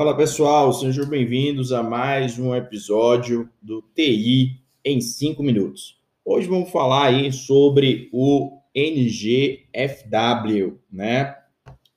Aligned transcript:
Fala 0.00 0.16
pessoal, 0.16 0.72
sejam 0.72 1.04
bem-vindos 1.06 1.72
a 1.72 1.82
mais 1.82 2.38
um 2.38 2.54
episódio 2.54 3.50
do 3.60 3.82
TI 3.94 4.58
em 4.82 4.98
5 4.98 5.42
minutos. 5.42 6.00
Hoje 6.24 6.48
vamos 6.48 6.70
falar 6.70 7.08
aí 7.08 7.30
sobre 7.30 8.08
o 8.10 8.62
NGFW, 8.74 9.68
né? 10.90 11.36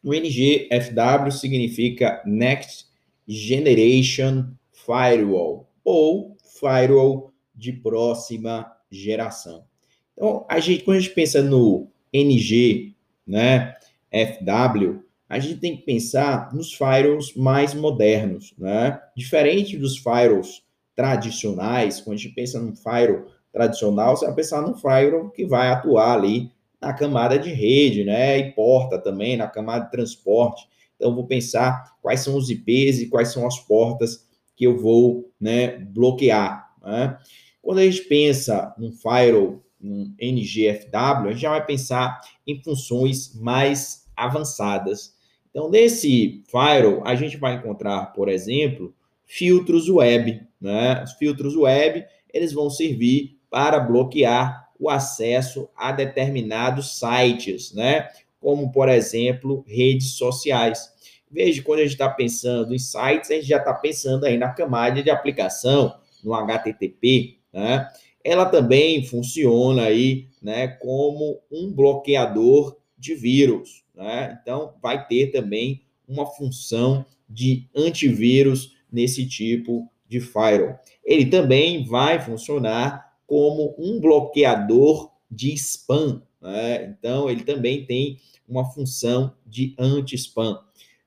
O 0.03 0.13
NGFW 0.13 1.31
significa 1.31 2.21
Next 2.25 2.87
Generation 3.25 4.47
Firewall 4.73 5.69
ou 5.81 6.35
Firewall 6.59 7.31
de 7.55 7.71
próxima 7.71 8.69
geração. 8.91 9.63
Então, 10.11 10.45
a 10.49 10.59
gente, 10.59 10.83
quando 10.83 10.97
a 10.97 10.99
gente 10.99 11.15
pensa 11.15 11.41
no 11.41 11.87
NG, 12.11 12.95
né, 13.25 13.77
FW, 14.11 15.01
a 15.33 15.39
gente 15.39 15.59
tem 15.59 15.75
que 15.75 15.81
pensar 15.81 16.53
nos 16.53 16.73
firewalls 16.73 17.33
mais 17.35 17.73
modernos, 17.73 18.53
né? 18.55 19.01
Diferente 19.17 19.75
dos 19.75 19.97
firewalls 19.97 20.61
tradicionais, 20.95 21.99
quando 21.99 22.13
a 22.13 22.19
gente 22.19 22.35
pensa 22.35 22.59
num 22.59 22.75
firewall 22.75 23.25
tradicional, 23.51 24.15
você 24.15 24.27
vai 24.27 24.35
pensar 24.35 24.61
num 24.61 24.75
firewall 24.75 25.31
que 25.31 25.43
vai 25.43 25.69
atuar 25.69 26.15
ali 26.15 26.51
na 26.79 26.93
camada 26.93 27.39
de 27.39 27.51
rede, 27.51 28.03
né? 28.03 28.37
E 28.37 28.51
porta 28.51 28.99
também, 28.99 29.35
na 29.35 29.47
camada 29.47 29.85
de 29.85 29.91
transporte. 29.91 30.67
Então, 30.95 31.15
vou 31.15 31.25
pensar 31.25 31.95
quais 31.99 32.19
são 32.19 32.35
os 32.35 32.51
IPs 32.51 32.99
e 32.99 33.09
quais 33.09 33.29
são 33.29 33.47
as 33.47 33.57
portas 33.57 34.27
que 34.55 34.65
eu 34.65 34.77
vou 34.77 35.31
né, 35.41 35.79
bloquear. 35.79 36.69
Né? 36.83 37.17
Quando 37.59 37.79
a 37.79 37.85
gente 37.85 38.03
pensa 38.03 38.71
num 38.77 38.91
firewall, 38.91 39.63
um 39.81 40.13
NGFW, 40.19 41.27
a 41.27 41.31
gente 41.31 41.41
já 41.41 41.49
vai 41.49 41.65
pensar 41.65 42.21
em 42.45 42.61
funções 42.61 43.33
mais 43.33 44.05
avançadas. 44.15 45.13
Então, 45.53 45.69
nesse 45.69 46.43
firewall, 46.47 47.03
a 47.05 47.13
gente 47.13 47.37
vai 47.37 47.53
encontrar, 47.53 48.07
por 48.07 48.27
exemplo, 48.27 48.91
filtros 49.23 49.87
web. 49.87 50.41
Né? 50.59 51.03
Os 51.03 51.13
filtros 51.13 51.55
web, 51.55 52.03
eles 52.33 52.51
vão 52.51 52.71
servir 52.71 53.37
para 53.51 53.79
bloquear 53.79 54.67
o 54.79 54.89
acesso 54.89 55.69
a 55.77 55.91
determinados 55.91 56.97
sites, 56.97 57.71
né? 57.71 58.09
como, 58.41 58.71
por 58.71 58.89
exemplo, 58.89 59.63
redes 59.67 60.17
sociais. 60.17 60.91
Veja, 61.31 61.63
quando 61.63 61.79
a 61.79 61.83
gente 61.83 61.93
está 61.93 62.09
pensando 62.09 62.75
em 62.75 62.79
sites, 62.79 63.31
a 63.31 63.35
gente 63.35 63.47
já 63.47 63.57
está 63.57 63.73
pensando 63.73 64.25
aí 64.25 64.37
na 64.37 64.49
camada 64.49 65.01
de 65.01 65.09
aplicação, 65.09 65.95
no 66.23 66.33
HTTP, 66.33 67.37
né? 67.51 67.87
Ela 68.23 68.45
também 68.45 69.03
funciona 69.05 69.83
aí, 69.83 70.27
né, 70.41 70.67
como 70.67 71.41
um 71.51 71.71
bloqueador 71.71 72.77
de 73.03 73.15
vírus, 73.15 73.83
né? 73.93 74.39
Então, 74.41 74.75
vai 74.81 75.05
ter 75.05 75.27
também 75.27 75.81
uma 76.07 76.25
função 76.25 77.05
de 77.29 77.67
antivírus 77.75 78.77
nesse 78.89 79.27
tipo 79.27 79.91
de 80.07 80.21
firewall. 80.21 80.79
Ele 81.03 81.25
também 81.25 81.85
vai 81.85 82.21
funcionar 82.21 83.13
como 83.27 83.75
um 83.77 83.99
bloqueador 83.99 85.11
de 85.29 85.53
spam, 85.53 86.23
né? 86.41 86.85
Então, 86.85 87.29
ele 87.29 87.43
também 87.43 87.85
tem 87.85 88.19
uma 88.47 88.63
função 88.71 89.35
de 89.45 89.75
anti-spam. 89.77 90.59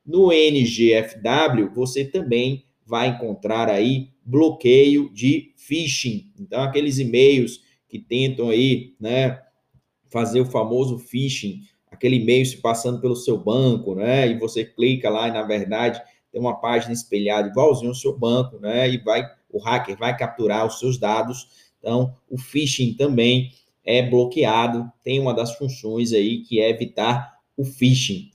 No 0.05 0.31
NGFW, 0.31 1.73
você 1.73 2.05
também 2.05 2.65
vai 2.85 3.09
encontrar 3.09 3.69
aí 3.69 4.09
bloqueio 4.23 5.11
de 5.11 5.51
phishing. 5.55 6.31
Então, 6.39 6.61
aqueles 6.61 6.99
e-mails 6.99 7.61
que 7.89 7.97
tentam 7.97 8.49
aí, 8.49 8.93
né, 8.99 9.41
fazer 10.09 10.41
o 10.41 10.45
famoso 10.45 10.97
phishing, 10.97 11.61
aquele 11.97 12.17
e-mail 12.17 12.45
se 12.45 12.57
passando 12.57 13.01
pelo 13.01 13.15
seu 13.15 13.37
banco, 13.37 13.95
né, 13.95 14.27
e 14.27 14.37
você 14.37 14.63
clica 14.63 15.09
lá 15.09 15.27
e, 15.27 15.31
na 15.31 15.43
verdade, 15.43 16.01
tem 16.31 16.39
uma 16.39 16.55
página 16.55 16.93
espelhada 16.93 17.49
igualzinho 17.49 17.89
ao 17.89 17.95
seu 17.95 18.17
banco, 18.17 18.59
né, 18.59 18.89
e 18.89 18.97
vai, 18.99 19.23
o 19.51 19.59
hacker 19.59 19.97
vai 19.97 20.15
capturar 20.15 20.65
os 20.65 20.79
seus 20.79 20.97
dados. 20.97 21.47
Então, 21.79 22.15
o 22.29 22.37
phishing 22.37 22.93
também 22.93 23.51
é 23.83 24.01
bloqueado, 24.01 24.89
tem 25.03 25.19
uma 25.19 25.33
das 25.33 25.55
funções 25.55 26.13
aí 26.13 26.39
que 26.43 26.59
é 26.59 26.69
evitar 26.69 27.37
o 27.55 27.63
phishing. 27.63 28.29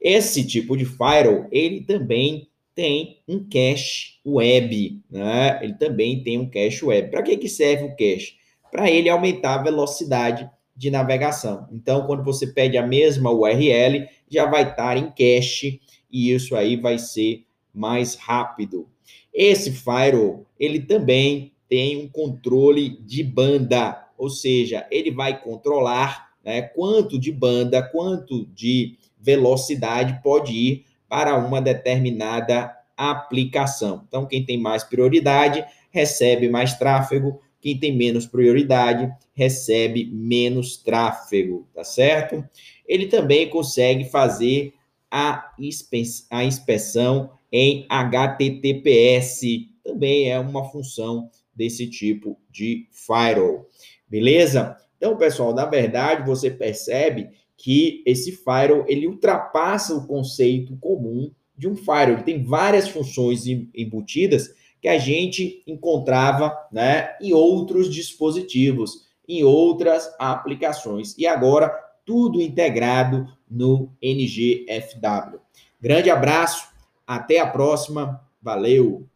Esse 0.00 0.46
tipo 0.46 0.76
de 0.76 0.84
firewall, 0.84 1.48
ele 1.50 1.80
também 1.80 2.48
tem 2.74 3.18
um 3.26 3.44
cache 3.48 4.18
web, 4.24 5.00
né? 5.10 5.58
Ele 5.62 5.74
também 5.74 6.22
tem 6.22 6.38
um 6.38 6.48
cache 6.48 6.84
web. 6.84 7.10
Para 7.10 7.22
que, 7.22 7.36
que 7.36 7.48
serve 7.48 7.86
o 7.86 7.96
cache? 7.96 8.34
Para 8.70 8.88
ele 8.88 9.08
aumentar 9.08 9.54
a 9.54 9.62
velocidade 9.64 10.48
de 10.78 10.92
navegação. 10.92 11.66
Então, 11.72 12.06
quando 12.06 12.22
você 12.22 12.46
pede 12.46 12.78
a 12.78 12.86
mesma 12.86 13.32
URL, 13.32 14.06
já 14.30 14.46
vai 14.46 14.62
estar 14.62 14.96
em 14.96 15.10
cache 15.10 15.80
e 16.10 16.32
isso 16.32 16.54
aí 16.54 16.76
vai 16.76 16.98
ser 16.98 17.44
mais 17.74 18.14
rápido. 18.14 18.88
Esse 19.34 19.72
firewall, 19.72 20.46
ele 20.58 20.78
também 20.78 21.52
tem 21.68 21.98
um 21.98 22.08
controle 22.08 22.88
de 22.88 23.24
banda, 23.24 24.06
ou 24.16 24.30
seja, 24.30 24.86
ele 24.88 25.10
vai 25.10 25.42
controlar 25.42 26.28
né, 26.44 26.62
quanto 26.62 27.18
de 27.18 27.32
banda, 27.32 27.82
quanto 27.82 28.46
de 28.46 28.96
velocidade 29.20 30.20
pode 30.22 30.52
ir 30.52 30.84
para 31.08 31.36
uma 31.36 31.60
determinada 31.60 32.72
aplicação. 32.96 34.04
Então, 34.06 34.26
quem 34.26 34.44
tem 34.44 34.58
mais 34.58 34.84
prioridade 34.84 35.64
recebe 35.90 36.48
mais 36.48 36.74
tráfego, 36.74 37.40
quem 37.60 37.78
tem 37.78 37.96
menos 37.96 38.26
prioridade 38.26 39.10
recebe 39.34 40.10
menos 40.12 40.76
tráfego, 40.76 41.68
tá 41.74 41.84
certo? 41.84 42.44
Ele 42.86 43.06
também 43.06 43.48
consegue 43.48 44.04
fazer 44.04 44.74
a, 45.10 45.52
a 46.30 46.44
inspeção 46.44 47.30
em 47.50 47.86
HTTPS, 47.88 49.40
também 49.82 50.30
é 50.30 50.38
uma 50.38 50.64
função 50.64 51.30
desse 51.54 51.88
tipo 51.88 52.38
de 52.50 52.86
firewall, 52.92 53.66
beleza? 54.08 54.76
Então, 54.96 55.16
pessoal, 55.16 55.54
na 55.54 55.64
verdade, 55.64 56.26
você 56.26 56.50
percebe 56.50 57.30
que 57.56 58.02
esse 58.06 58.32
firewall 58.32 58.84
ele 58.86 59.06
ultrapassa 59.06 59.94
o 59.94 60.06
conceito 60.06 60.76
comum 60.76 61.30
de 61.56 61.68
um 61.68 61.74
firewall. 61.74 62.14
Ele 62.14 62.22
tem 62.22 62.44
várias 62.44 62.88
funções 62.88 63.44
embutidas 63.46 64.54
que 64.80 64.88
a 64.88 64.98
gente 64.98 65.62
encontrava 65.66 66.56
né, 66.72 67.16
em 67.20 67.32
outros 67.32 67.92
dispositivos, 67.92 69.08
em 69.28 69.44
outras 69.44 70.10
aplicações. 70.18 71.16
E 71.18 71.26
agora, 71.26 71.68
tudo 72.04 72.40
integrado 72.40 73.26
no 73.50 73.92
NGFW. 74.00 75.40
Grande 75.80 76.10
abraço, 76.10 76.68
até 77.06 77.38
a 77.38 77.46
próxima, 77.46 78.20
valeu! 78.40 79.06